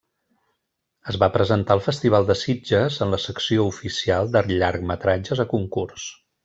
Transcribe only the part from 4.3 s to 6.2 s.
de llargmetratges a concurs.